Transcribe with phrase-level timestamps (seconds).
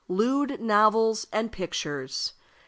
[0.07, 2.33] Lewd Novels and Pictures.